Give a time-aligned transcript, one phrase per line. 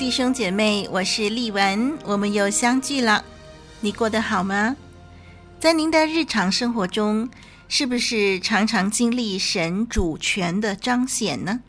[0.00, 3.22] 弟兄姐妹，我是丽文，我们又相聚了。
[3.82, 4.74] 你过得好吗？
[5.60, 7.28] 在您的日常生活中，
[7.68, 11.60] 是不是常常经历神主权的彰显呢？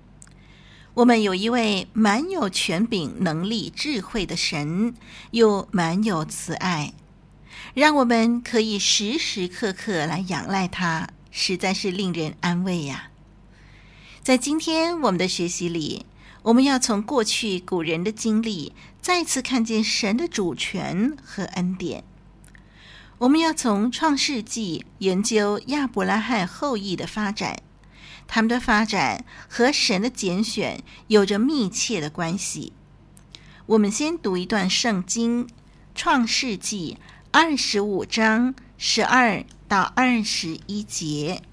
[0.94, 4.96] 我们有一位满有权柄、能力、智慧的神，
[5.32, 6.94] 又满有慈爱，
[7.74, 13.10] 让我们可以时时刻刻来仰赖他，实在是令人安慰呀。
[14.24, 16.06] 在今天我们的学习里，
[16.44, 22.04] 我们要从过去古人的经历，再次看见神的主权和恩典。
[23.20, 27.62] 我们要从创世纪研究亚伯拉罕后裔的发展，
[28.28, 32.74] 他们的发展和神的拣选有着密切的关系。
[33.68, 35.46] 我们先读一段圣经，
[35.94, 36.98] 《创世纪》
[37.30, 41.44] 二十五章十二到二十一节。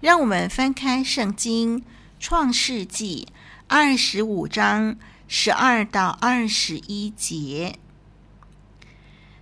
[0.00, 1.80] 让我们翻开圣经，
[2.18, 3.28] 《创世纪》。
[3.76, 7.76] 二十五章十二到二十一节，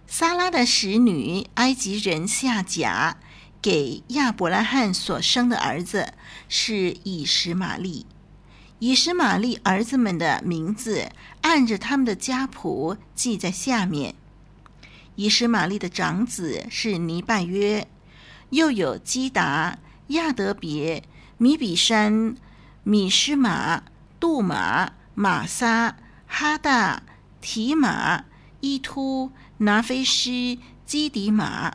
[0.07, 3.19] 撒拉的使女埃及人夏甲
[3.61, 6.15] 给亚伯拉罕所生的儿子
[6.49, 8.07] 是以实玛利。
[8.79, 11.11] 以实玛利儿子们的名字
[11.43, 14.15] 按着他们的家谱记在下面。
[15.15, 17.87] 以实玛利的长子是尼拜约，
[18.49, 21.03] 又有基达、亚德别、
[21.37, 22.35] 米比山、
[22.83, 23.83] 米施玛。
[24.23, 25.97] 杜玛、玛撒、
[26.29, 27.03] 哈大、
[27.41, 28.27] 提玛、
[28.61, 31.73] 伊突、拿非施、基底玛，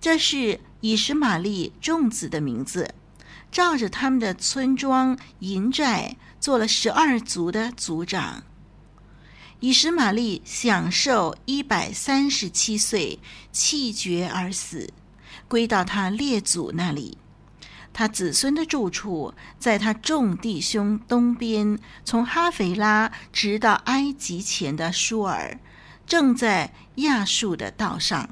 [0.00, 2.92] 这是以实玛利众子的名字，
[3.52, 8.42] 照着他们的村庄营寨做了十二族的族长。
[9.60, 13.20] 以实玛利享寿一百三十七岁，
[13.52, 14.92] 气绝而死，
[15.46, 17.18] 归到他列祖那里。
[17.98, 25.58] 他子孙的住处，在他众弟兄东边，从哈斐拉直到埃及前的舒尔，
[26.06, 28.28] 正在亚述的道上。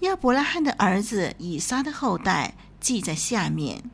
[0.00, 3.90] 亚伯拉罕的儿子以撒的后代记在下面。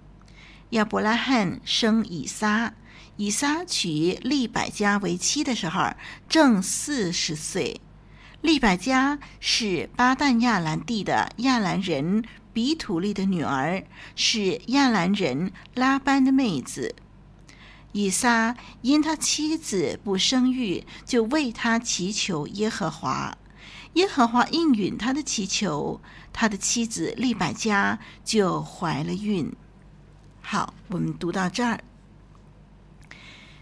[0.71, 2.75] 亚伯拉罕生以撒，
[3.17, 5.91] 以撒娶利百加为妻的时候，
[6.29, 7.81] 正四十岁。
[8.41, 12.23] 利百加是巴旦亚兰地的亚兰人。
[12.55, 13.85] 比土利的女儿
[14.17, 16.95] 是亚兰人拉班的妹子。
[17.93, 23.37] 以撒因他妻子不生育，就为他祈求耶和华。
[23.95, 26.01] 耶和华应允他的祈求，
[26.33, 29.53] 他的妻子利百加就怀了孕。
[30.41, 31.81] 好，我们读到这儿。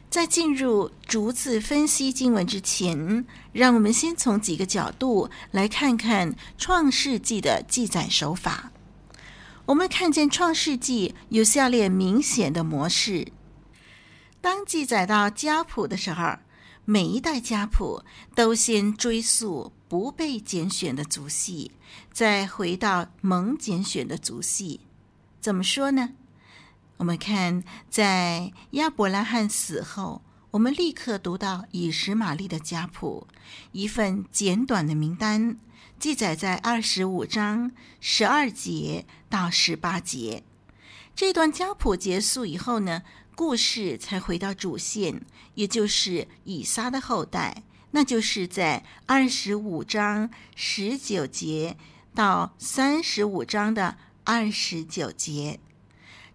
[0.09, 8.72] 在进入逐字分析经文之前，让我们先从几个角度来看看创世纪的记载手法。
[9.67, 13.28] 我们看见《创世纪》有下列明显的模式：
[14.41, 16.39] 当记载到家谱的时候，
[16.84, 18.03] 每一代家谱
[18.34, 21.71] 都先追溯不被拣选的族系，
[22.12, 24.81] 再回到蒙拣选的族系。
[25.41, 26.11] 怎么说呢？
[26.97, 30.22] 我们看，在亚伯拉罕死后，
[30.53, 33.27] 我们立刻读到以实玛利的家谱，
[33.73, 35.57] 一份简短的名单。
[35.99, 40.43] 记载在二十五章十二节到十八节。
[41.16, 43.03] 这段家谱结束以后呢，
[43.34, 45.22] 故事才回到主线，
[45.54, 47.63] 也就是以撒的后代，
[47.93, 51.78] 那就是在二十五章十九节
[52.15, 55.59] 到三十五章的二十九节。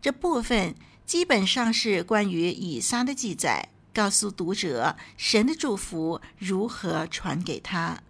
[0.02, 0.74] 这部分
[1.06, 8.04] 基本上是关于以撒的记载，告诉读者神的祝福如何传给他。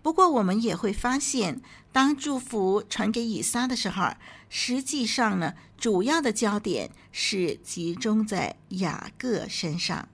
[0.00, 1.60] 不过，我们也会发现，
[1.92, 4.14] 当祝福传给以撒的时候，
[4.48, 10.08] 实际上呢，主要的焦点是集中在雅各身上。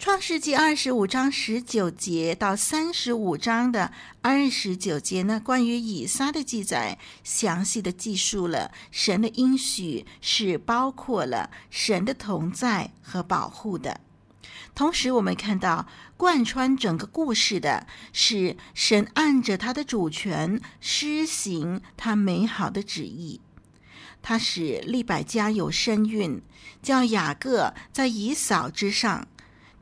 [0.00, 3.92] 创世纪二十五章十九节到三十五章的
[4.22, 14.00] 二十九节呢，关于以撒的记载，详细的记述了神的应许是包括了神的同在和保护的。
[14.74, 15.86] 同时，我们看到
[16.16, 23.42] 贯穿整个故事的是神按着他的主权施行他美好的旨意。
[24.22, 26.40] 他使利百加有身孕，
[26.82, 29.28] 叫雅各在以扫之上，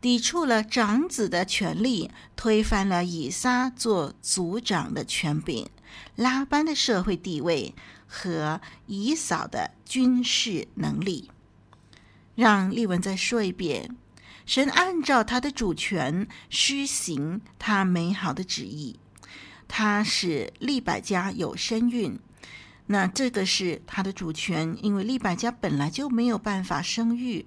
[0.01, 5.69] 抵触了长子的权利，推翻了以撒做族长的权柄，
[6.15, 7.75] 拉班的社会地位
[8.07, 11.31] 和以扫的军事能力。
[12.37, 13.97] 让丽文再说一遍：
[14.47, 19.01] 神按照他的主权施行他美好的旨意，
[19.67, 22.17] 他使利百加有身孕。
[22.87, 27.45] 那这个是他的主权，因为利百加本来就没有办法生育。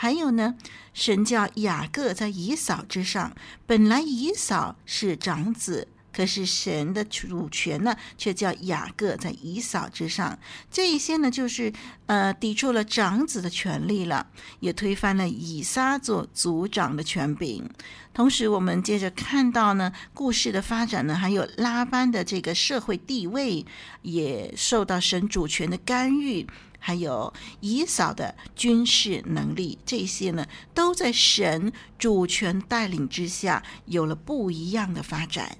[0.00, 0.54] 还有呢，
[0.94, 3.34] 神叫雅各在以扫之上，
[3.66, 5.88] 本来以扫是长子。
[6.10, 10.36] 可是神的主权呢，却叫雅各在以扫之上。
[10.70, 11.72] 这一些呢，就是
[12.06, 14.28] 呃抵触了长子的权利了，
[14.60, 17.68] 也推翻了以撒做族长的权柄。
[18.14, 23.64] 同时，我们接着看到呢，故事的发展呢，还有拉班的这个社会地位
[24.02, 26.44] 也受到神主权的干预，
[26.78, 35.58] 还有以扫的军事能力，这些呢，都在神主权带领之下有了不一样的发展。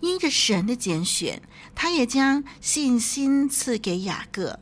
[0.00, 1.42] 因着神的拣选，
[1.74, 4.60] 他也将信心赐给雅各。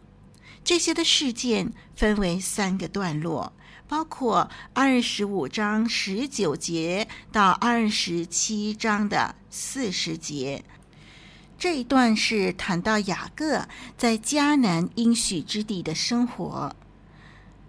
[0.65, 3.53] 这些的事件分为三个段落，
[3.87, 10.65] 包括二十五章十九节到二十七章的四十节。
[11.59, 13.67] 这一段是谈到雅各
[13.97, 16.77] 在迦南应许之地的生活。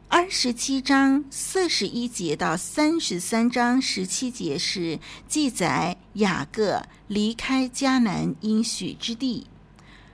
[0.08, 9.48] 二十七章四十一节到三十三章十七节是记载雅各离开迦南应许之地，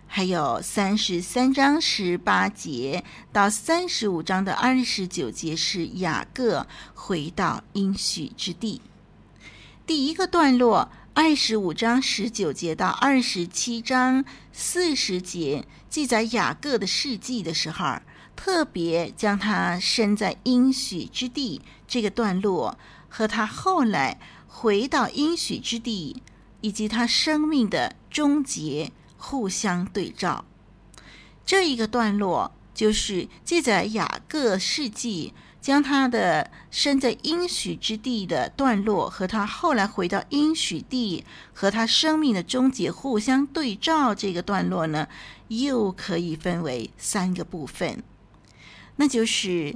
[0.07, 8.81] 还有三十三章十八节到三十五章的二十九节是雅各回到应许之地。
[9.85, 17.99] 第一个段落，二十五章十九节到二十七章四十节，记载雅各的事迹的时候。
[18.35, 22.77] 特别将他身在应许之地这个段落
[23.07, 26.21] 和他后来回到应许之地
[26.59, 30.43] 以及他生命的终结互相对照。
[31.45, 35.33] 这一个段落就是记载雅各事迹，
[35.65, 44.13] 将他的身在应许之地的段落和他后来回到应许地和他生命的终结互相对照。
[44.13, 45.07] 这个段落呢，
[45.47, 48.03] 又可以分为三个部分。
[48.97, 49.75] 那就是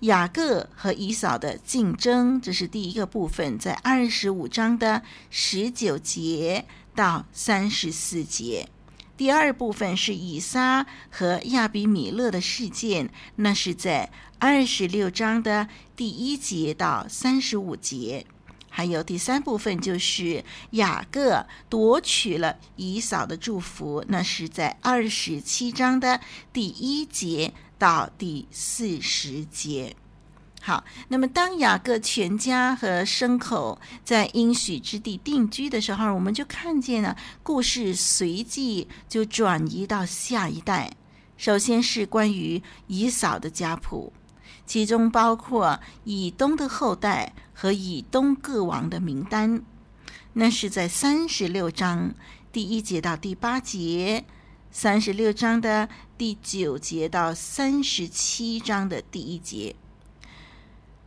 [0.00, 5.00] 雅各和以扫的竞争，这是第一个部分，在二十五章的
[5.30, 8.68] 十九节到三十四节。
[9.16, 18.26] 第二部分是以撒和亚比米勒的事件，那是在二十六章的第一节到三十五节。
[18.68, 26.20] 还有第三部分就是雅各夺取了以嫂的祝福，那是在二十七章的
[26.52, 27.52] 第一节。
[27.80, 29.96] 到第四十节，
[30.60, 40.92] 好，那么当雅各全家和牲口在应许之地定居的时候，我们就看见了故事随即就转移到下一代。
[41.38, 44.12] 首先是关于以嫂的家谱，
[44.70, 49.64] 其中包括以东的后代和以东各王的名单，
[50.34, 52.14] 那是在三十六章
[52.52, 54.24] 第一节到第八节。
[54.70, 59.74] 三十六章的第九节到三十七章的第一节，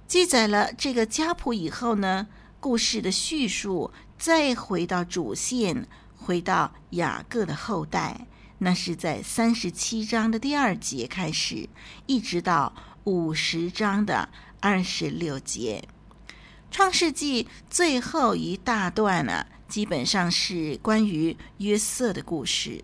[0.10, 2.28] 记载了这个家谱以后呢，
[2.60, 8.28] 故事的叙述再回到主线，回到雅各的后代，
[8.58, 11.70] 那是在三十七章的第二节开始，
[12.08, 12.74] 一直到
[13.06, 14.30] 五十章的
[14.60, 15.88] 二十六节。
[16.72, 22.84] 创世纪最后一大段呢、基本上是关于约瑟的故事。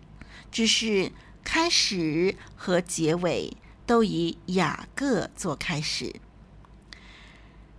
[0.52, 1.12] 只是
[1.44, 6.14] 开始和结尾都以雅各做开始，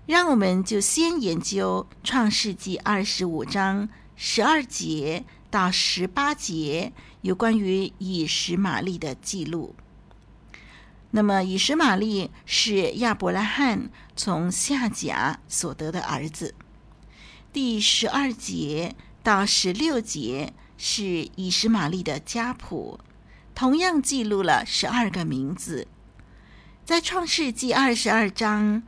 [0.06, 9.76] 让我们就先研究《创世纪》二十五章十二节到十八节有关于以实玛利的记录。
[11.12, 16.56] 那么，以实玛利是亚伯拉罕从夏甲所得的儿子。
[17.54, 20.54] 第十二节到十六节。
[20.84, 23.00] 是以实玛利的家谱，
[23.54, 25.88] 同样记录了十二个名字。
[26.84, 28.82] 在创世纪二十二章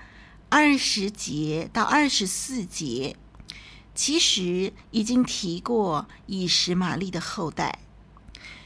[0.50, 3.16] 二十节到二十四节，
[3.94, 7.78] 其实已经提过以实玛利的后代。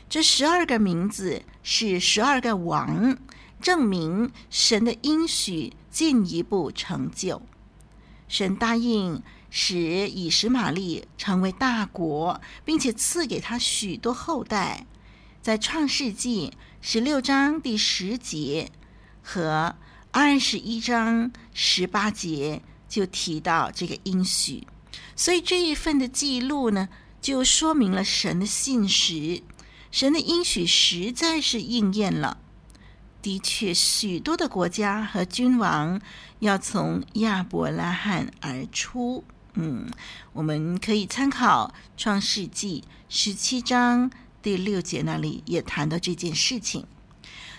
[0.08, 3.18] 这十二个名字是十二个王，
[3.62, 7.42] 证明神的应许进一步成就。
[8.28, 9.22] 神答应。
[9.50, 14.86] 使以实玛利成为大国，并且赐给他许多后代。
[15.42, 18.70] 在创世纪十六章第十节
[19.24, 19.74] 和
[20.12, 24.68] 二十一章十八节就提到这个应许，
[25.16, 26.90] 所以这一份的记录呢，
[27.22, 29.42] 就说明了神的信实，
[29.92, 32.38] 神的应许实在是应验了。
[33.28, 36.00] 的确，许多的国家和君王
[36.40, 39.26] 要从亚伯拉罕而出。
[39.56, 39.86] 嗯，
[40.32, 44.10] 我们可以参考《创世纪》十七章
[44.42, 46.86] 第六节，那里也谈到这件事情。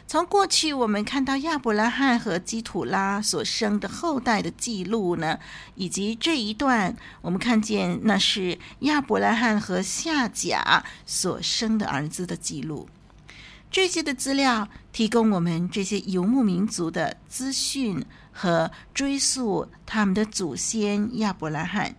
[0.06, 5.38] 从过去我们看到亚伯拉罕和基土拉所生的后代的记录呢，
[5.74, 12.88] 以及这一段我们看见那是亚伯拉罕和夏甲所生的儿子的记录。
[13.70, 21.94] 这些的资料提供我们这些游牧民族的资讯和追溯他们的祖先亚伯拉罕。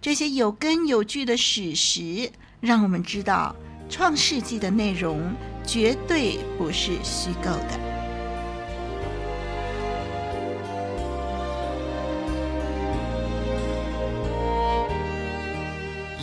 [0.00, 2.30] 这些有根有据的史实，
[2.60, 3.56] 让我们知道
[3.92, 5.34] 《创世纪》的内容
[5.66, 7.80] 绝对不是虚构的。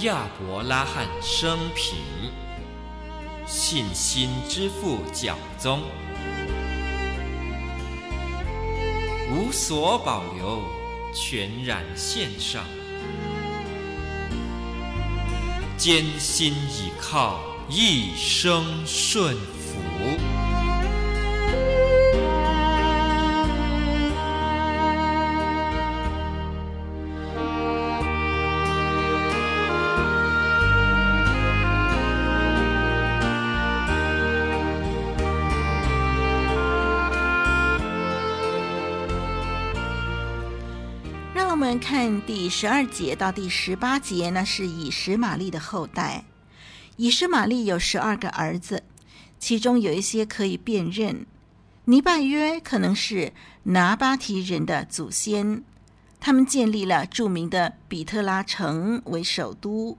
[0.04, 2.19] 亚伯拉罕生平。
[3.52, 5.82] 信心之父讲宗，
[9.32, 10.62] 无所保留，
[11.16, 12.64] 全然献上，
[15.78, 19.59] 艰辛倚靠，一生顺服。
[42.50, 46.26] 十二节到第十八节，那是以实玛利的后代。
[46.98, 48.84] 以实玛利有十二个儿子，
[49.40, 51.26] 其中有一些可以辨认。
[51.86, 53.32] 尼拜约可能是
[53.64, 55.64] 拿巴提人的祖先，
[56.20, 59.98] 他们建立了著名的比特拉城为首都。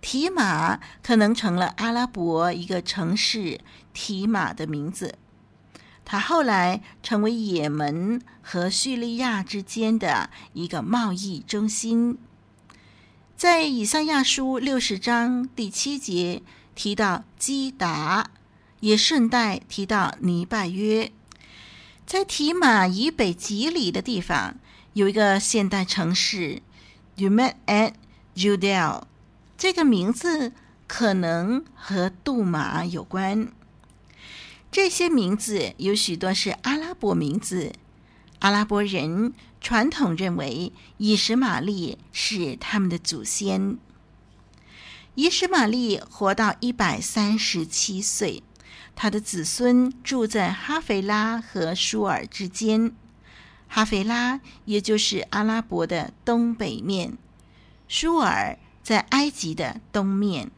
[0.00, 3.60] 提马可能成了阿拉伯一个城市
[3.92, 5.16] 提马的名字。
[6.10, 12.16] 他后来成为也门和叙利亚之间的一个贸易中心。
[13.36, 16.40] 在以赛亚书六十章第七节
[16.74, 18.30] 提到基达，
[18.80, 21.12] 也顺带提到尼拜约。
[22.06, 24.56] 在提马以北几里的地方，
[24.94, 26.62] 有一个现代城市
[27.18, 27.92] Dumet et
[28.34, 29.02] Judea，
[29.58, 30.52] 这个名字
[30.86, 33.52] 可能和杜马有关。
[34.70, 37.72] 这些名字有许多是阿拉伯名字，
[38.40, 43.78] 阿拉伯人传统认为以实玛利是他们的祖先。
[45.14, 48.42] 以实玛利活到一百三十七岁，
[48.94, 52.92] 他的子孙住在哈菲拉和舒尔之间。
[53.66, 57.16] 哈菲拉也就是阿拉伯的东北面，
[57.88, 60.50] 舒尔在埃及的东面。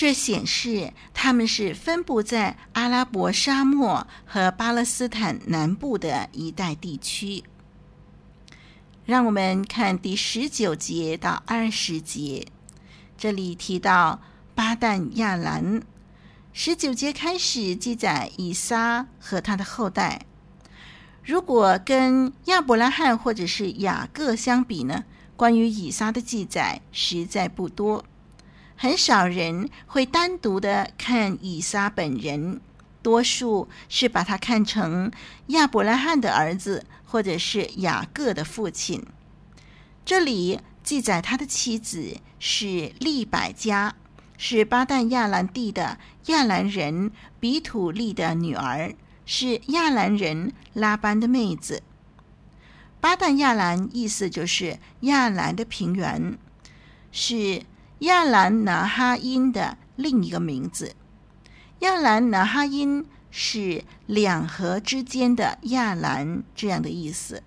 [0.00, 7.44] 这显示他们是分布在阿拉伯沙漠和巴勒斯坦南部的一带地区。
[9.04, 12.46] 让我们看第十九节到二十节，
[13.18, 14.22] 这里提到
[14.54, 15.82] 巴旦亚兰。
[16.54, 20.24] 十九节开始记载以撒和他的后代。
[21.22, 25.04] 如果跟亚伯拉罕或者是雅各相比呢，
[25.36, 28.06] 关于以撒的记载实在不多。
[28.82, 32.62] 很少人会单独的看以撒本人，
[33.02, 35.12] 多数是把他看成
[35.48, 39.04] 亚伯拉罕的儿子，或者是雅各的父亲。
[40.02, 43.94] 这里记载他的妻子是利百加，
[44.38, 48.94] 是巴旦亚兰地的亚兰人比土利的女儿，
[49.26, 51.82] 是亚兰人拉班的妹子。
[52.98, 56.38] 巴旦亚兰意思就是亚兰的平原，
[57.12, 57.64] 是。
[58.00, 60.94] 亚兰拿哈因的另一个名字，
[61.80, 67.42] 亚兰拿哈因是两河之间的亚兰这样的意思。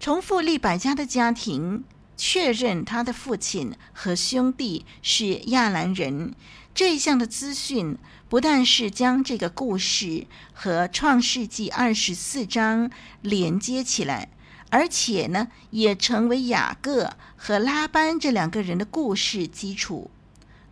[0.00, 1.84] 重复利百家的家庭，
[2.16, 6.34] 确认他的父亲和兄弟是亚兰人，
[6.74, 14.30] 这一项的资讯不但是将这个故事和创世纪二十四章连接起来。
[14.74, 20.10] 而且呢，也成为雅各和拉班这两个人的故事基础，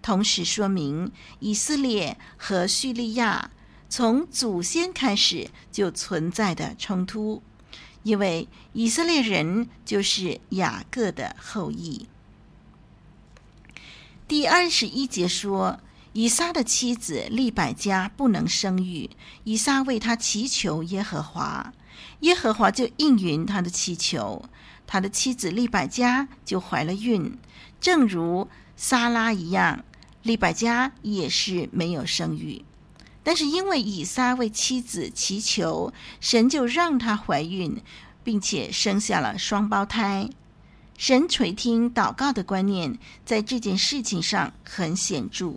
[0.03, 3.53] 同时说明以色列和叙利亚
[3.89, 7.45] 从祖先开始就存在的冲突，
[8.03, 12.09] 因为以色列人就是雅各的后裔。
[14.27, 15.79] 第二十一节说，
[16.13, 19.11] 以撒的妻子利百加不能生育，
[19.45, 21.73] 以撒为他祈求耶和华，
[22.23, 24.43] 耶和华就应允他的祈求，
[24.87, 27.39] 他的妻子利百加就怀了孕，
[27.81, 29.85] 正如撒拉一样，
[30.23, 32.65] 利百加也是没有生育。
[33.25, 37.81] 但是因为以撒为妻子祈求，神就让她怀孕，
[38.25, 40.29] 并且生下了双胞胎。
[40.99, 45.55] 神垂听祷告的观念，在这件事情上很显著。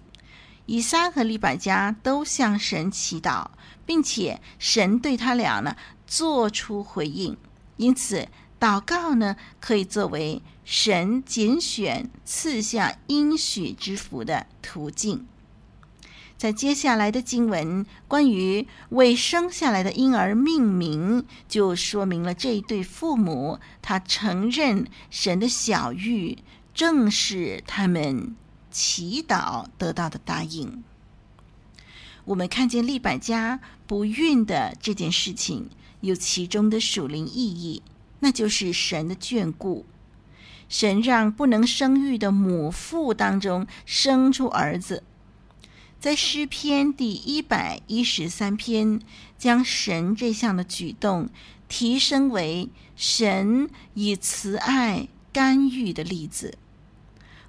[0.68, 3.46] 以撒和利百加都向神祈祷，
[3.86, 7.38] 并且神对他俩呢做出回应。
[7.78, 8.28] 因此，
[8.60, 15.26] 祷告呢可以作为神拣选赐下应许之福的途径。
[16.38, 26.38] 在接下来的经文，关于为生下来的婴儿命名，就说明了这一对父母他承认神的小玉，
[26.74, 28.36] 正是他们。
[28.78, 30.84] 祈祷得到的答应，
[32.26, 35.70] 我们看见利百加不孕的这件事情，
[36.06, 37.82] 有其中的属灵意义，
[38.20, 39.86] 那就是神的眷顾。
[40.68, 45.04] 神让不能生育的母腹当中生出儿子，
[46.00, 49.00] 在诗篇第一百一十三篇，
[49.38, 51.30] 将神这项的举动
[51.68, 56.58] 提升为神以慈爱干预的例子。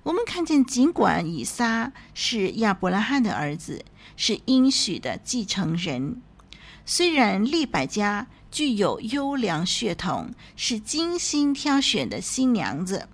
[0.02, 3.84] 我们看见，尽管以撒是亚伯拉罕的儿子，
[4.14, 6.20] 是应许的继承人；
[6.84, 13.08] 虽然利百加具有优良血统，是精心挑选的新娘子，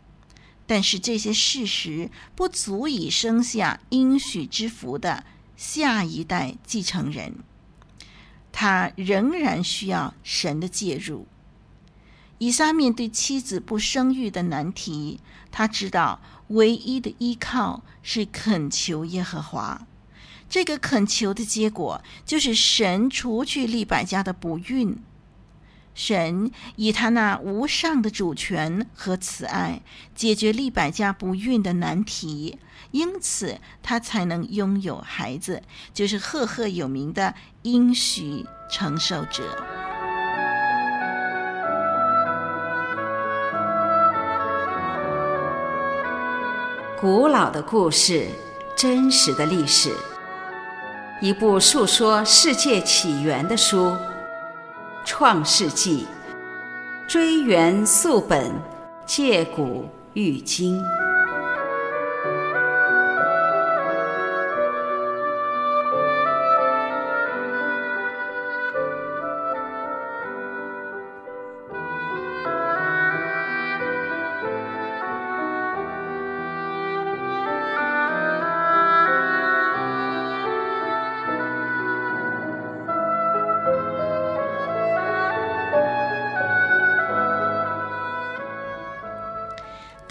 [0.66, 5.24] 但是这些事实不足以生下应许之福的
[5.56, 7.36] 下一代继承人。
[8.52, 11.26] 他仍然需要神的介入。
[12.38, 16.20] 以撒面对妻子不生育的难题，他知道。
[16.48, 19.86] 唯一的依靠是恳求耶和华，
[20.50, 24.98] 这个恳求的结果就是神除去利百加的不孕。
[25.94, 29.82] 神以他那无上的主权和慈爱
[30.14, 32.58] 解决利百家不孕的难题，
[32.90, 39.42] 因此他才能拥有孩子，就是赫赫有名的应许承受者。
[47.00, 48.28] 古老的故事，
[48.76, 49.92] 真实的历史，
[51.20, 53.86] 一部述说世界起源的书，
[55.04, 56.06] 《创世纪》，
[57.10, 58.52] 追源溯本，
[59.04, 60.80] 借古喻今。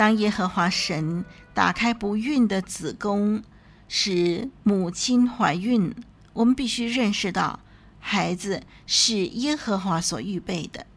[0.02, 3.44] 当耶和华神打开不孕的子宫，
[3.88, 5.94] 使母亲怀孕，
[6.34, 7.60] 我们必须认识到，
[8.00, 10.88] 孩子是耶和华所预备的。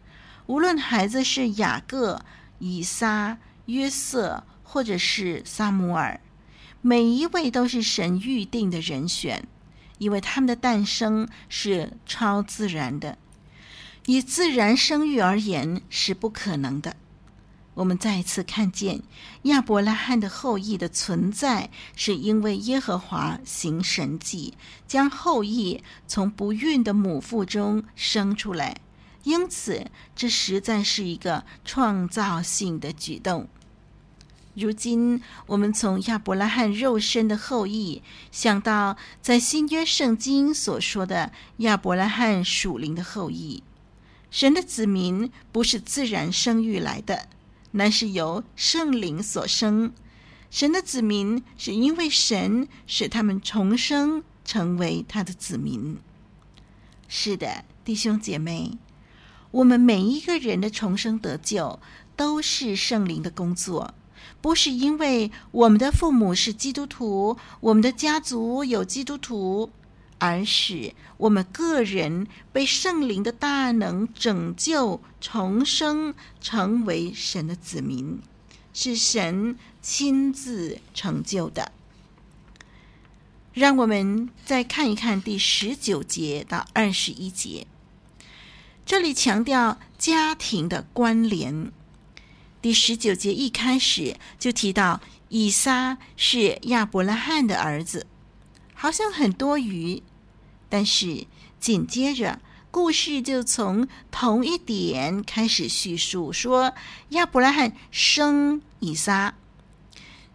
[0.46, 2.24] 无论孩子是雅各、
[2.58, 3.36] 以撒、
[3.66, 6.18] 约瑟，或者是撒母耳，
[6.80, 9.46] 每一位都是神预定的人选，
[9.98, 13.18] 因为他们的诞生是超自然的，
[14.06, 16.96] 以自然生育而言是不可能的。
[17.74, 19.02] 我们再一次看见
[19.42, 24.54] 亚伯拉罕的后裔的存在，是因为耶和华行神迹，
[24.87, 28.76] 将后裔从不孕的母腹中生出来。
[29.24, 33.48] 因此，这实在是一个创造性的举动。
[34.54, 43.64] 如今，我们从亚伯拉罕肉身的后裔，想到在新约圣经所说的亚伯拉罕属灵的后裔，
[44.30, 47.28] 神的子民不是自然生育来的。
[47.76, 49.92] 乃是由圣灵所生，
[50.48, 55.98] 神的子民是因为神使他们重生，成为他的子民。
[57.08, 58.78] 是的，弟兄姐妹，
[59.50, 61.80] 我们每一个人的重生得救
[62.14, 63.92] 都是圣灵的工作，
[64.40, 69.70] 不是因为我们的父母是基督徒，我们的家族有基督徒。
[70.26, 78.22] 而使我们个人被圣灵的大能拯救、重生，成为神的子民，
[78.72, 81.72] 是神亲自成就的。
[83.52, 87.66] 让我们再看一看第十九节到二十一节，
[88.87, 91.70] 这里强调家庭的关联。
[92.62, 98.06] 第十九节一开始就提到以撒是亚伯拉罕的儿子。
[98.72, 100.02] 好像很多余。
[100.74, 101.24] 但是
[101.60, 102.40] 紧接着，
[102.72, 106.74] 故事就从同一点开始叙述，说
[107.10, 109.37] 亚伯拉罕生以撒，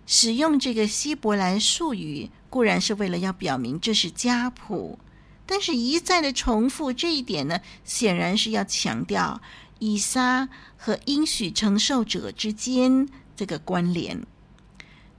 [0.06, 4.98] 使用这个希伯来术语，固然是为了要表明这是家谱。
[5.46, 9.42] 但是，一再的重复这一点呢，显然是要强调
[9.80, 10.48] 以撒
[10.78, 14.26] 和应许承受者之间这个关联。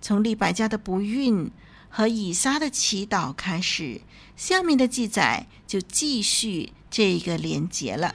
[0.01, 1.51] 从利百加的不孕
[1.91, 4.01] 和以撒的祈祷开始，
[4.41, 8.15] 下面的记载就继续这个连结了。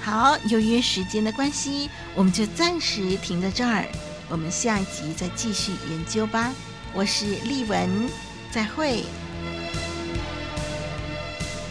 [0.00, 3.84] 好，由于时间的关系，我们就暂时停在这儿，
[4.30, 6.50] 我们下一集再继续研究吧。
[6.94, 8.08] 我是丽文，
[8.50, 9.04] 再会。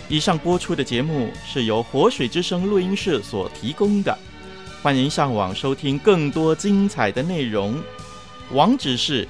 [0.08, 4.16] 以上播出的节目是由活水之声录音室所提供的，
[4.84, 7.82] 欢迎上网收听更多精彩的内容，
[8.52, 9.28] 网址是